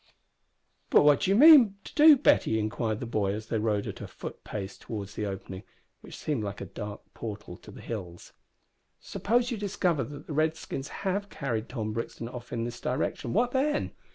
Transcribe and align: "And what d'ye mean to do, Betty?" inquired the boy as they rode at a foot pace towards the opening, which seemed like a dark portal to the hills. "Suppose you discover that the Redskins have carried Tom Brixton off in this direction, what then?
"And 0.91 1.03
what 1.05 1.19
d'ye 1.19 1.35
mean 1.35 1.75
to 1.83 1.93
do, 1.93 2.17
Betty?" 2.17 2.57
inquired 2.57 3.01
the 3.01 3.05
boy 3.05 3.33
as 3.35 3.49
they 3.49 3.59
rode 3.59 3.85
at 3.85 4.01
a 4.01 4.07
foot 4.07 4.43
pace 4.43 4.75
towards 4.75 5.13
the 5.13 5.27
opening, 5.27 5.61
which 5.99 6.17
seemed 6.17 6.43
like 6.43 6.59
a 6.59 6.65
dark 6.65 7.01
portal 7.13 7.55
to 7.57 7.69
the 7.69 7.81
hills. 7.81 8.33
"Suppose 8.99 9.51
you 9.51 9.57
discover 9.57 10.03
that 10.03 10.25
the 10.25 10.33
Redskins 10.33 10.87
have 11.05 11.29
carried 11.29 11.69
Tom 11.69 11.93
Brixton 11.93 12.27
off 12.29 12.51
in 12.51 12.63
this 12.63 12.81
direction, 12.81 13.31
what 13.31 13.51
then? 13.51 13.91